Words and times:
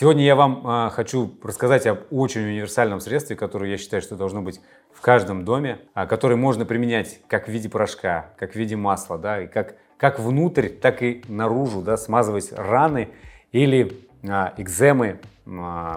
Сегодня 0.00 0.24
я 0.24 0.36
вам 0.36 0.62
а, 0.64 0.90
хочу 0.90 1.34
рассказать 1.42 1.84
об 1.88 2.02
очень 2.12 2.42
универсальном 2.42 3.00
средстве, 3.00 3.34
которое 3.34 3.72
я 3.72 3.78
считаю, 3.78 4.00
что 4.00 4.14
должно 4.14 4.42
быть 4.42 4.60
в 4.92 5.00
каждом 5.00 5.44
доме, 5.44 5.80
а, 5.92 6.06
которое 6.06 6.36
можно 6.36 6.64
применять 6.64 7.18
как 7.26 7.48
в 7.48 7.50
виде 7.50 7.68
порошка, 7.68 8.30
как 8.38 8.52
в 8.52 8.54
виде 8.54 8.76
масла, 8.76 9.18
да, 9.18 9.42
и 9.42 9.48
как, 9.48 9.74
как 9.96 10.20
внутрь, 10.20 10.68
так 10.68 11.02
и 11.02 11.24
наружу, 11.26 11.82
да, 11.82 11.96
смазывать 11.96 12.52
раны 12.52 13.08
или 13.50 13.92
а, 14.22 14.54
экземы, 14.56 15.18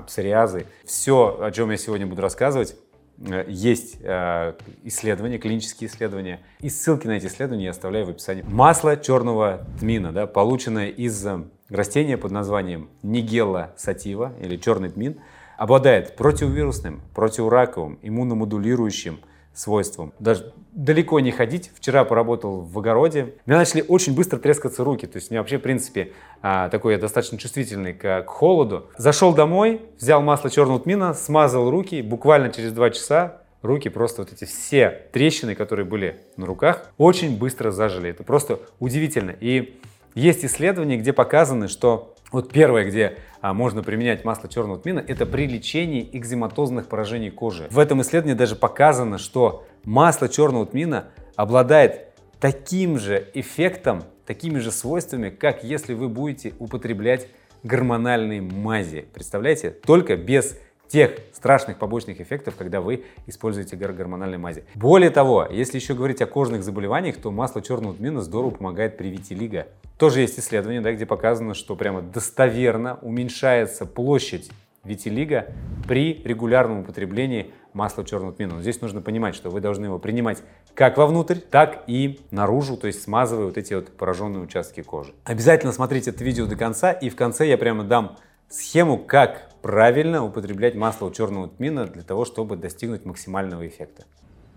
псориазы. 0.07 0.65
Все, 0.83 1.37
о 1.39 1.51
чем 1.51 1.69
я 1.69 1.77
сегодня 1.77 2.07
буду 2.07 2.23
рассказывать, 2.23 2.75
э, 3.19 3.45
есть 3.49 3.97
э, 4.01 4.53
исследования, 4.83 5.37
клинические 5.37 5.89
исследования. 5.89 6.39
И 6.61 6.69
ссылки 6.69 7.05
на 7.05 7.17
эти 7.17 7.27
исследования 7.27 7.65
я 7.65 7.71
оставляю 7.71 8.07
в 8.07 8.09
описании. 8.09 8.43
Масло 8.47 8.97
черного 8.97 9.67
тмина, 9.79 10.11
да, 10.11 10.25
полученное 10.25 10.87
из 10.87 11.27
растения 11.75 12.17
под 12.17 12.31
названием 12.31 12.89
Нигелла 13.03 13.73
сатива 13.77 14.33
или 14.41 14.57
черный 14.57 14.89
тмин, 14.89 15.17
обладает 15.57 16.15
противовирусным, 16.15 17.01
противораковым, 17.13 17.99
иммуномодулирующим 18.01 19.19
свойством. 19.53 20.13
Даже 20.19 20.53
далеко 20.71 21.19
не 21.19 21.31
ходить. 21.31 21.71
Вчера 21.75 22.05
поработал 22.05 22.61
в 22.61 22.79
огороде. 22.79 23.35
У 23.45 23.49
меня 23.49 23.59
начали 23.59 23.83
очень 23.87 24.15
быстро 24.15 24.37
трескаться 24.37 24.83
руки. 24.83 25.05
То 25.05 25.17
есть 25.17 25.29
у 25.29 25.33
меня 25.33 25.41
вообще, 25.41 25.57
в 25.57 25.61
принципе, 25.61 26.13
а, 26.41 26.69
такой 26.69 26.93
я 26.93 26.99
достаточно 26.99 27.37
чувствительный 27.37 27.93
к 27.93 28.23
холоду. 28.25 28.89
Зашел 28.97 29.33
домой, 29.33 29.81
взял 29.97 30.21
масло 30.21 30.49
черного 30.49 30.79
тмина, 30.79 31.13
смазал 31.13 31.69
руки. 31.69 32.01
Буквально 32.01 32.51
через 32.51 32.71
два 32.71 32.89
часа 32.89 33.41
руки 33.61 33.89
просто 33.89 34.21
вот 34.23 34.31
эти 34.31 34.45
все 34.45 35.07
трещины, 35.11 35.55
которые 35.55 35.85
были 35.85 36.21
на 36.37 36.45
руках, 36.45 36.91
очень 36.97 37.37
быстро 37.37 37.71
зажили. 37.71 38.09
Это 38.09 38.23
просто 38.23 38.59
удивительно. 38.79 39.35
И 39.39 39.79
есть 40.15 40.43
исследования, 40.45 40.97
где 40.97 41.13
показано, 41.13 41.67
что 41.67 42.15
вот 42.31 42.51
первое, 42.51 42.85
где 42.85 43.17
а, 43.41 43.53
можно 43.53 43.83
применять 43.83 44.23
масло 44.23 44.47
черного 44.49 44.79
тмина, 44.79 45.03
это 45.05 45.25
при 45.25 45.47
лечении 45.47 46.09
экзематозных 46.13 46.87
поражений 46.87 47.29
кожи. 47.29 47.67
В 47.69 47.79
этом 47.79 48.01
исследовании 48.01 48.37
даже 48.37 48.55
показано, 48.55 49.17
что 49.17 49.65
масло 49.83 50.29
черного 50.29 50.65
тмина 50.65 51.09
обладает 51.35 52.07
таким 52.39 52.97
же 52.97 53.27
эффектом, 53.33 54.03
такими 54.25 54.59
же 54.59 54.71
свойствами, 54.71 55.29
как 55.29 55.63
если 55.63 55.93
вы 55.93 56.07
будете 56.07 56.53
употреблять 56.59 57.27
гормональные 57.63 58.41
мази. 58.41 59.05
Представляете? 59.13 59.69
Только 59.71 60.15
без 60.15 60.57
тех 60.91 61.11
страшных 61.33 61.77
побочных 61.77 62.19
эффектов, 62.19 62.55
когда 62.57 62.81
вы 62.81 63.05
используете 63.25 63.77
гормональные 63.77 64.37
мази. 64.37 64.65
Более 64.75 65.09
того, 65.09 65.47
если 65.49 65.77
еще 65.77 65.93
говорить 65.93 66.21
о 66.21 66.25
кожных 66.25 66.63
заболеваниях, 66.63 67.17
то 67.17 67.31
масло 67.31 67.61
черного 67.61 67.95
тмина 67.95 68.21
здорово 68.21 68.51
помогает 68.51 68.97
при 68.97 69.09
витилиго. 69.09 69.67
Тоже 69.97 70.21
есть 70.21 70.37
исследование, 70.37 70.81
да, 70.81 70.91
где 70.91 71.05
показано, 71.05 71.53
что 71.53 71.75
прямо 71.75 72.01
достоверно 72.01 72.99
уменьшается 73.01 73.85
площадь 73.85 74.51
витилиго 74.83 75.53
при 75.87 76.21
регулярном 76.23 76.79
употреблении 76.79 77.53
масла 77.73 78.03
черного 78.03 78.33
тмина. 78.33 78.55
Но 78.55 78.61
здесь 78.61 78.81
нужно 78.81 79.01
понимать, 79.01 79.35
что 79.35 79.49
вы 79.49 79.61
должны 79.61 79.85
его 79.85 79.99
принимать 79.99 80.39
как 80.73 80.97
вовнутрь, 80.97 81.35
так 81.35 81.83
и 81.87 82.19
наружу, 82.31 82.75
то 82.75 82.87
есть 82.87 83.03
смазывая 83.03 83.45
вот 83.45 83.57
эти 83.57 83.73
вот 83.73 83.95
пораженные 83.95 84.43
участки 84.43 84.81
кожи. 84.81 85.13
Обязательно 85.23 85.71
смотрите 85.71 86.09
это 86.09 86.23
видео 86.23 86.47
до 86.47 86.55
конца, 86.55 86.91
и 86.91 87.09
в 87.09 87.15
конце 87.15 87.47
я 87.47 87.57
прямо 87.57 87.83
дам 87.83 88.17
схему, 88.49 88.97
как 88.97 89.50
правильно 89.61 90.23
употреблять 90.23 90.75
масло 90.75 91.13
черного 91.13 91.47
тмина 91.47 91.85
для 91.85 92.03
того, 92.03 92.25
чтобы 92.25 92.55
достигнуть 92.55 93.05
максимального 93.05 93.67
эффекта. 93.67 94.05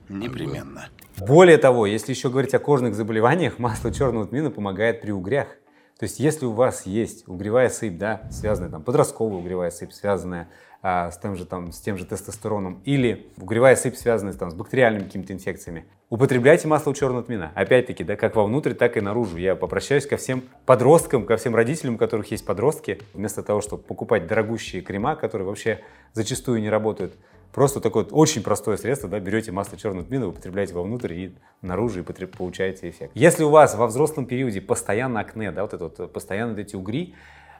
Непременно. 0.08 0.88
Более 1.18 1.56
того, 1.58 1.86
если 1.86 2.12
еще 2.12 2.28
говорить 2.28 2.54
о 2.54 2.58
кожных 2.58 2.94
заболеваниях, 2.94 3.58
масло 3.58 3.92
черного 3.92 4.26
тмина 4.26 4.50
помогает 4.50 5.00
при 5.00 5.12
угрях. 5.12 5.48
То 5.98 6.04
есть, 6.04 6.18
если 6.18 6.44
у 6.44 6.52
вас 6.52 6.86
есть 6.86 7.28
угревая 7.28 7.68
сыпь, 7.68 7.96
да, 7.98 8.22
связанная 8.30 8.70
там 8.70 8.82
подростковая 8.82 9.38
угревая 9.38 9.70
сыпь, 9.70 9.92
связанная 9.92 10.48
а, 10.82 11.10
с, 11.10 11.18
тем 11.18 11.36
же, 11.36 11.46
там, 11.46 11.72
с 11.72 11.78
тем 11.78 11.96
же 11.96 12.04
тестостероном, 12.04 12.82
или 12.84 13.28
угревая 13.38 13.76
сыпь, 13.76 13.94
связанная 13.94 14.34
там, 14.34 14.50
с 14.50 14.54
бактериальными 14.54 15.04
какими-то 15.04 15.32
инфекциями, 15.32 15.86
употребляйте 16.10 16.68
масло 16.68 16.94
черного 16.94 17.22
тмина. 17.22 17.52
Опять-таки, 17.54 18.04
да, 18.04 18.16
как 18.16 18.36
вовнутрь, 18.36 18.74
так 18.74 18.96
и 18.96 19.00
наружу. 19.00 19.38
Я 19.38 19.54
попрощаюсь 19.54 20.06
ко 20.06 20.16
всем 20.16 20.42
подросткам, 20.66 21.24
ко 21.24 21.36
всем 21.36 21.54
родителям, 21.54 21.94
у 21.94 21.98
которых 21.98 22.30
есть 22.32 22.44
подростки. 22.44 23.00
Вместо 23.14 23.42
того, 23.42 23.60
чтобы 23.60 23.82
покупать 23.82 24.26
дорогущие 24.26 24.82
крема, 24.82 25.16
которые 25.16 25.46
вообще 25.46 25.80
зачастую 26.12 26.60
не 26.60 26.68
работают, 26.68 27.14
Просто 27.54 27.80
такое 27.80 28.02
вот 28.02 28.12
очень 28.12 28.42
простое 28.42 28.76
средство, 28.76 29.08
да, 29.08 29.20
берете 29.20 29.52
масло 29.52 29.78
черного 29.78 30.04
тмина, 30.04 30.26
употребляете 30.26 30.74
вовнутрь 30.74 31.12
и 31.14 31.34
наружу, 31.62 32.00
и 32.00 32.26
получаете 32.26 32.90
эффект. 32.90 33.12
Если 33.14 33.44
у 33.44 33.50
вас 33.50 33.76
во 33.76 33.86
взрослом 33.86 34.26
периоде 34.26 34.60
постоянно 34.60 35.20
акне, 35.20 35.52
да, 35.52 35.62
вот 35.62 35.72
это 35.72 35.84
вот, 35.84 36.12
постоянно 36.12 36.58
эти 36.58 36.74
угри, 36.74 37.14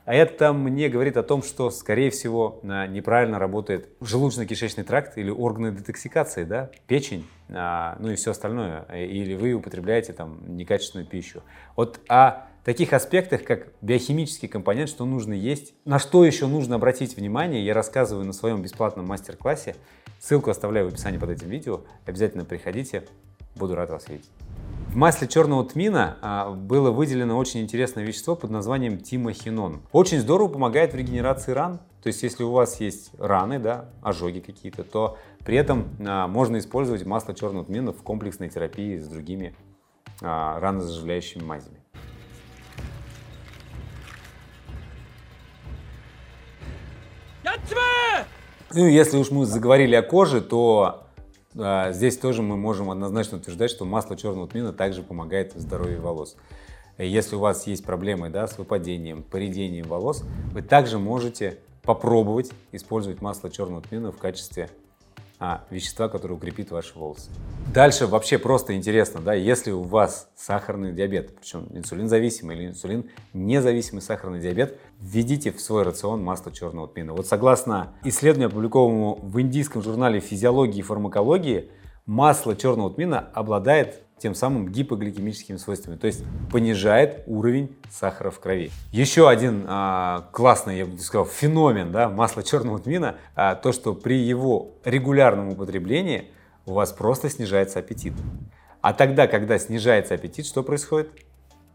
это 0.04 0.52
мне 0.52 0.88
говорит 0.88 1.16
о 1.16 1.22
том, 1.22 1.44
что, 1.44 1.70
скорее 1.70 2.10
всего, 2.10 2.60
а, 2.64 2.88
неправильно 2.88 3.38
работает 3.38 3.88
желудочно-кишечный 4.00 4.82
тракт 4.82 5.16
или 5.16 5.30
органы 5.30 5.70
детоксикации, 5.70 6.42
да, 6.42 6.70
печень, 6.88 7.24
а, 7.48 7.96
ну 8.00 8.10
и 8.10 8.16
все 8.16 8.32
остальное. 8.32 8.82
Или 8.92 9.34
вы 9.34 9.52
употребляете 9.54 10.12
там 10.12 10.40
некачественную 10.56 11.06
пищу. 11.08 11.42
Вот 11.76 12.00
а 12.08 12.48
таких 12.64 12.92
аспектах, 12.92 13.44
как 13.44 13.68
биохимический 13.82 14.48
компонент, 14.48 14.88
что 14.88 15.04
нужно 15.04 15.34
есть, 15.34 15.74
на 15.84 15.98
что 15.98 16.24
еще 16.24 16.46
нужно 16.46 16.76
обратить 16.76 17.16
внимание, 17.16 17.64
я 17.64 17.74
рассказываю 17.74 18.26
на 18.26 18.32
своем 18.32 18.62
бесплатном 18.62 19.06
мастер-классе. 19.06 19.76
Ссылку 20.20 20.50
оставляю 20.50 20.86
в 20.86 20.92
описании 20.92 21.18
под 21.18 21.30
этим 21.30 21.48
видео. 21.48 21.82
Обязательно 22.06 22.44
приходите, 22.44 23.04
буду 23.56 23.74
рад 23.74 23.90
вас 23.90 24.08
видеть. 24.08 24.30
В 24.88 24.96
масле 24.96 25.26
черного 25.26 25.64
тмина 25.64 26.18
а, 26.22 26.52
было 26.52 26.90
выделено 26.90 27.36
очень 27.36 27.60
интересное 27.60 28.04
вещество 28.04 28.36
под 28.36 28.50
названием 28.50 28.98
тимохинон. 28.98 29.82
Очень 29.92 30.20
здорово 30.20 30.48
помогает 30.48 30.92
в 30.92 30.96
регенерации 30.96 31.52
ран. 31.52 31.80
То 32.02 32.08
есть, 32.08 32.22
если 32.22 32.44
у 32.44 32.52
вас 32.52 32.80
есть 32.80 33.10
раны, 33.18 33.58
да, 33.58 33.90
ожоги 34.02 34.40
какие-то, 34.40 34.84
то 34.84 35.18
при 35.44 35.56
этом 35.56 35.88
а, 35.98 36.28
можно 36.28 36.58
использовать 36.58 37.04
масло 37.04 37.34
черного 37.34 37.64
тмина 37.64 37.92
в 37.92 38.02
комплексной 38.02 38.48
терапии 38.48 38.96
с 38.96 39.08
другими 39.08 39.56
а, 40.22 40.60
ранозаживляющими 40.60 41.42
мазями. 41.42 41.83
Ну, 48.72 48.86
если 48.86 49.16
уж 49.16 49.30
мы 49.30 49.46
заговорили 49.46 49.94
о 49.94 50.02
коже, 50.02 50.40
то 50.40 51.04
э, 51.54 51.92
здесь 51.92 52.18
тоже 52.18 52.42
мы 52.42 52.56
можем 52.56 52.90
однозначно 52.90 53.38
утверждать, 53.38 53.70
что 53.70 53.84
масло 53.84 54.16
черного 54.16 54.48
тмина 54.48 54.72
также 54.72 55.02
помогает 55.02 55.54
в 55.54 55.60
здоровье 55.60 56.00
волос. 56.00 56.36
Если 56.98 57.36
у 57.36 57.40
вас 57.40 57.66
есть 57.66 57.84
проблемы 57.84 58.30
да, 58.30 58.46
с 58.46 58.58
выпадением, 58.58 59.22
поредением 59.22 59.86
волос, 59.86 60.24
вы 60.52 60.62
также 60.62 60.98
можете 60.98 61.58
попробовать 61.82 62.52
использовать 62.72 63.20
масло 63.20 63.50
черного 63.50 63.82
тмина 63.82 64.12
в 64.12 64.18
качестве 64.18 64.70
а, 65.38 65.64
вещества, 65.70 66.08
которое 66.08 66.34
укрепит 66.34 66.70
ваши 66.70 66.98
волосы. 66.98 67.30
Дальше 67.72 68.06
вообще 68.06 68.38
просто 68.38 68.74
интересно, 68.76 69.20
да, 69.20 69.34
если 69.34 69.72
у 69.72 69.82
вас 69.82 70.30
сахарный 70.36 70.92
диабет, 70.92 71.36
причем 71.36 71.66
инсулинзависимый 71.70 72.56
или 72.56 72.66
инсулин 72.68 73.10
независимый 73.32 74.00
сахарный 74.00 74.40
диабет, 74.40 74.78
введите 75.00 75.50
в 75.50 75.60
свой 75.60 75.82
рацион 75.82 76.22
масло 76.22 76.52
черного 76.52 76.88
тмина. 76.88 77.14
Вот 77.14 77.26
согласно 77.26 77.94
исследованию, 78.04 78.48
опубликованному 78.48 79.18
в 79.22 79.40
индийском 79.40 79.82
журнале 79.82 80.20
физиологии 80.20 80.78
и 80.78 80.82
фармакологии, 80.82 81.70
масло 82.06 82.54
черного 82.54 82.90
тмина 82.90 83.18
обладает 83.32 84.03
тем 84.18 84.34
самым 84.34 84.68
гипогликемическими 84.68 85.56
свойствами, 85.56 85.96
то 85.96 86.06
есть 86.06 86.24
понижает 86.50 87.24
уровень 87.26 87.76
сахара 87.90 88.30
в 88.30 88.40
крови. 88.40 88.70
Еще 88.92 89.28
один 89.28 89.64
а, 89.68 90.28
классный, 90.32 90.78
я 90.78 90.86
бы 90.86 90.98
сказал, 90.98 91.26
феномен 91.26 91.92
да, 91.92 92.08
масла 92.08 92.42
черного 92.42 92.78
тмина, 92.78 93.16
а, 93.34 93.54
то, 93.54 93.72
что 93.72 93.92
при 93.94 94.18
его 94.18 94.70
регулярном 94.84 95.50
употреблении 95.50 96.30
у 96.66 96.72
вас 96.72 96.92
просто 96.92 97.28
снижается 97.28 97.80
аппетит. 97.80 98.14
А 98.80 98.92
тогда, 98.92 99.26
когда 99.26 99.58
снижается 99.58 100.14
аппетит, 100.14 100.46
что 100.46 100.62
происходит? 100.62 101.10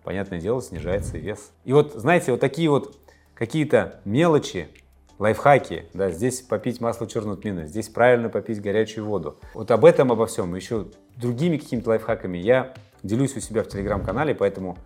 Понятное 0.03 0.39
дело, 0.39 0.61
снижается 0.61 1.17
вес. 1.17 1.51
И 1.65 1.73
вот, 1.73 1.93
знаете, 1.93 2.31
вот 2.31 2.39
такие 2.39 2.69
вот 2.69 2.97
какие-то 3.33 3.99
мелочи, 4.05 4.69
лайфхаки, 5.19 5.85
да, 5.93 6.09
здесь 6.09 6.41
попить 6.41 6.81
масло 6.81 7.05
черного 7.05 7.37
тмина, 7.37 7.67
здесь 7.67 7.89
правильно 7.89 8.29
попить 8.29 8.61
горячую 8.61 9.05
воду. 9.05 9.37
Вот 9.53 9.69
об 9.69 9.85
этом, 9.85 10.11
обо 10.11 10.25
всем, 10.25 10.55
еще 10.55 10.87
другими 11.17 11.57
какими-то 11.57 11.89
лайфхаками 11.89 12.37
я 12.37 12.73
делюсь 13.03 13.35
у 13.35 13.41
себя 13.41 13.63
в 13.63 13.67
телеграм-канале, 13.67 14.33
поэтому 14.33 14.77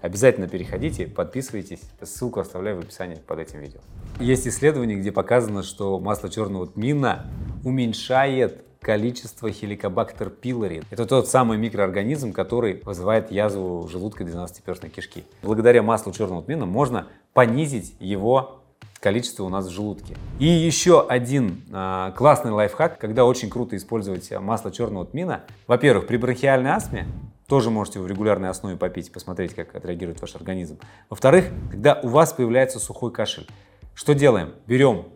обязательно 0.00 0.48
переходите, 0.48 1.06
подписывайтесь, 1.06 1.80
ссылку 2.02 2.40
оставляю 2.40 2.76
в 2.76 2.80
описании 2.80 3.16
под 3.16 3.38
этим 3.38 3.60
видео. 3.60 3.80
Есть 4.18 4.48
исследование, 4.48 4.98
где 4.98 5.12
показано, 5.12 5.62
что 5.62 6.00
масло 6.00 6.28
черного 6.30 6.66
тмина 6.66 7.26
уменьшает 7.62 8.64
количество 8.80 9.50
хеликобактер 9.50 10.28
пилори. 10.28 10.82
Это 10.90 11.06
тот 11.06 11.28
самый 11.28 11.56
микроорганизм, 11.56 12.32
который 12.32 12.82
вызывает 12.82 13.30
язву 13.30 13.86
желудка 13.88 14.24
12-перстной 14.24 14.90
кишки. 14.90 15.24
Благодаря 15.42 15.82
маслу 15.82 16.12
черного 16.12 16.42
тмина 16.42 16.66
можно 16.66 17.06
понизить 17.32 17.94
его 18.00 18.61
количество 19.02 19.42
у 19.42 19.48
нас 19.48 19.66
в 19.66 19.70
желудке. 19.70 20.16
И 20.38 20.46
еще 20.46 21.04
один 21.06 21.62
э, 21.72 22.12
классный 22.16 22.52
лайфхак, 22.52 22.98
когда 22.98 23.24
очень 23.24 23.50
круто 23.50 23.76
использовать 23.76 24.30
масло 24.40 24.70
черного 24.70 25.04
тмина. 25.04 25.42
Во-первых, 25.66 26.06
при 26.06 26.16
бронхиальной 26.16 26.70
астме 26.70 27.08
тоже 27.48 27.70
можете 27.70 27.98
в 27.98 28.06
регулярной 28.06 28.48
основе 28.48 28.76
попить, 28.76 29.12
посмотреть, 29.12 29.54
как 29.54 29.74
отреагирует 29.74 30.20
ваш 30.20 30.36
организм. 30.36 30.78
Во-вторых, 31.10 31.46
когда 31.70 31.98
у 32.02 32.08
вас 32.08 32.32
появляется 32.32 32.78
сухой 32.78 33.12
кашель. 33.12 33.46
Что 33.94 34.14
делаем? 34.14 34.54
Берем 34.66 35.06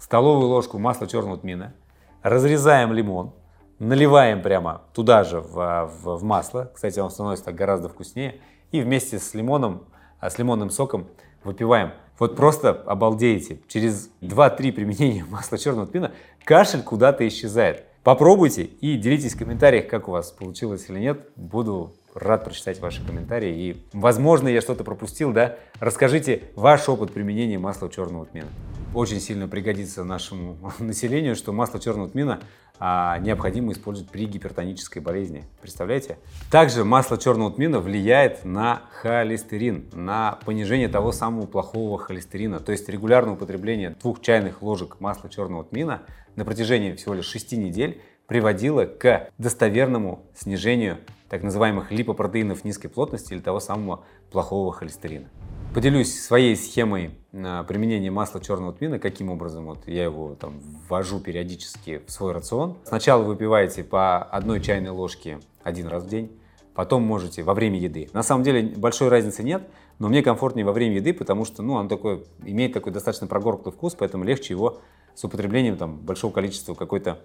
столовую 0.00 0.48
ложку 0.48 0.78
масла 0.78 1.06
черного 1.06 1.36
тмина, 1.36 1.74
разрезаем 2.22 2.92
лимон, 2.94 3.34
наливаем 3.78 4.42
прямо 4.42 4.82
туда 4.94 5.22
же 5.22 5.40
в, 5.40 5.90
в, 6.02 6.16
в 6.16 6.24
масло. 6.24 6.72
Кстати, 6.74 6.98
он 6.98 7.10
становится 7.10 7.44
так 7.44 7.54
гораздо 7.54 7.90
вкуснее. 7.90 8.40
И 8.72 8.80
вместе 8.80 9.18
с 9.18 9.34
лимоном, 9.34 9.84
а, 10.18 10.30
с 10.30 10.38
лимонным 10.38 10.70
соком 10.70 11.08
выпиваем. 11.44 11.92
Вот 12.18 12.36
просто 12.36 12.70
обалдеете. 12.70 13.60
Через 13.68 14.10
2-3 14.20 14.72
применения 14.72 15.24
масла 15.30 15.58
черного 15.58 15.86
тмина 15.86 16.12
кашель 16.44 16.82
куда-то 16.82 17.26
исчезает. 17.26 17.84
Попробуйте 18.02 18.64
и 18.64 18.96
делитесь 18.96 19.34
в 19.34 19.38
комментариях, 19.38 19.88
как 19.88 20.08
у 20.08 20.12
вас 20.12 20.30
получилось 20.30 20.86
или 20.88 20.98
нет. 20.98 21.28
Буду 21.36 21.92
рад 22.14 22.44
прочитать 22.44 22.80
ваши 22.80 23.04
комментарии. 23.04 23.54
И, 23.54 23.76
возможно, 23.92 24.48
я 24.48 24.60
что-то 24.60 24.84
пропустил, 24.84 25.32
да? 25.32 25.56
Расскажите 25.78 26.44
ваш 26.54 26.88
опыт 26.88 27.12
применения 27.12 27.58
масла 27.58 27.90
черного 27.90 28.26
тмина. 28.26 28.48
Очень 28.94 29.20
сильно 29.20 29.46
пригодится 29.46 30.04
нашему 30.04 30.56
населению, 30.78 31.36
что 31.36 31.52
масло 31.52 31.78
черного 31.78 32.08
тмина 32.08 32.40
а, 32.80 33.18
необходимо 33.18 33.72
использовать 33.72 34.10
при 34.10 34.26
гипертонической 34.26 35.02
болезни. 35.02 35.44
Представляете? 35.60 36.18
Также 36.50 36.84
масло 36.84 37.18
черного 37.18 37.50
тмина 37.50 37.80
влияет 37.80 38.44
на 38.44 38.82
холестерин, 39.02 39.88
на 39.92 40.38
понижение 40.44 40.88
того 40.88 41.12
самого 41.12 41.46
плохого 41.46 41.98
холестерина. 41.98 42.60
То 42.60 42.72
есть 42.72 42.88
регулярное 42.88 43.34
употребление 43.34 43.90
двух 44.00 44.20
чайных 44.20 44.62
ложек 44.62 45.00
масла 45.00 45.28
черного 45.28 45.64
тмина 45.64 46.02
на 46.36 46.44
протяжении 46.44 46.94
всего 46.94 47.14
лишь 47.14 47.26
6 47.26 47.52
недель 47.52 48.00
приводило 48.26 48.84
к 48.84 49.30
достоверному 49.38 50.26
снижению 50.36 50.98
так 51.28 51.42
называемых 51.42 51.90
липопротеинов 51.90 52.64
низкой 52.64 52.88
плотности 52.88 53.32
или 53.32 53.40
того 53.40 53.58
самого 53.58 54.04
плохого 54.30 54.72
холестерина. 54.72 55.28
Поделюсь 55.74 56.18
своей 56.18 56.56
схемой 56.56 57.10
а, 57.34 57.62
применения 57.64 58.10
масла 58.10 58.40
черного 58.40 58.72
тмина, 58.72 58.98
каким 58.98 59.28
образом 59.28 59.66
вот 59.66 59.86
я 59.86 60.04
его 60.04 60.34
там 60.34 60.60
ввожу 60.88 61.20
периодически 61.20 62.00
в 62.06 62.10
свой 62.10 62.32
рацион. 62.32 62.78
Сначала 62.84 63.22
выпиваете 63.22 63.84
по 63.84 64.22
одной 64.22 64.60
чайной 64.62 64.90
ложке 64.90 65.40
один 65.62 65.86
раз 65.88 66.04
в 66.04 66.08
день, 66.08 66.32
потом 66.74 67.02
можете 67.02 67.42
во 67.42 67.52
время 67.52 67.78
еды. 67.78 68.08
На 68.14 68.22
самом 68.22 68.44
деле 68.44 68.74
большой 68.76 69.08
разницы 69.08 69.42
нет, 69.42 69.62
но 69.98 70.08
мне 70.08 70.22
комфортнее 70.22 70.64
во 70.64 70.72
время 70.72 70.96
еды, 70.96 71.12
потому 71.12 71.44
что 71.44 71.62
ну, 71.62 71.74
он 71.74 71.88
такой, 71.88 72.24
имеет 72.44 72.72
такой 72.72 72.90
достаточно 72.90 73.26
прогорклый 73.26 73.72
вкус, 73.72 73.94
поэтому 73.94 74.24
легче 74.24 74.54
его 74.54 74.80
с 75.14 75.22
употреблением 75.24 75.76
там, 75.76 75.98
большого 75.98 76.32
количества 76.32 76.74
какой-то 76.74 77.18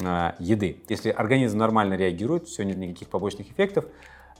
э, 0.00 0.32
еды. 0.38 0.82
Если 0.90 1.08
организм 1.08 1.58
нормально 1.58 1.94
реагирует, 1.94 2.46
все, 2.46 2.62
нет 2.62 2.76
никаких 2.76 3.08
побочных 3.08 3.50
эффектов, 3.50 3.86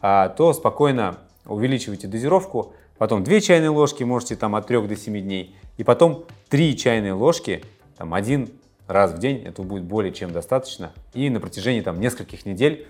э, 0.03 0.29
то 0.37 0.53
спокойно 0.53 1.21
увеличивайте 1.47 2.07
дозировку, 2.09 2.75
потом 2.99 3.25
2 3.25 3.41
чайные 3.41 3.71
ложки, 3.71 4.05
можете 4.05 4.37
там 4.37 4.55
от 4.55 4.67
3 4.67 4.87
до 4.87 4.97
7 4.97 5.21
дней, 5.21 5.57
и 5.77 5.85
потом 5.85 6.25
3 6.49 6.77
чайные 6.77 7.13
ложки, 7.13 7.63
там 7.97 8.15
один 8.15 8.51
раз 8.87 9.13
в 9.13 9.19
день, 9.19 9.43
это 9.45 9.63
будет 9.63 9.85
более 9.85 10.13
чем 10.13 10.33
достаточно, 10.33 10.93
и 11.13 11.29
на 11.31 11.41
протяжении 11.41 11.81
там 11.81 12.01
нескольких 12.01 12.47
недель 12.47 12.87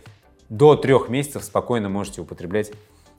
до 0.48 0.76
3 0.76 0.94
месяцев 1.08 1.44
спокойно 1.44 1.88
можете 1.88 2.20
употреблять 2.20 2.72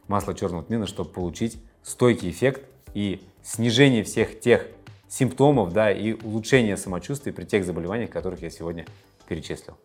масло 0.07 0.33
черного 0.33 0.63
тмина, 0.63 0.87
чтобы 0.87 1.09
получить 1.09 1.57
стойкий 1.83 2.29
эффект 2.29 2.61
и 2.93 3.21
снижение 3.43 4.03
всех 4.03 4.39
тех 4.39 4.67
симптомов, 5.09 5.73
да, 5.73 5.91
и 5.91 6.13
улучшение 6.13 6.77
самочувствия 6.77 7.33
при 7.33 7.45
тех 7.45 7.65
заболеваниях, 7.65 8.09
которых 8.09 8.41
я 8.41 8.49
сегодня 8.49 8.85
перечислил. 9.27 9.75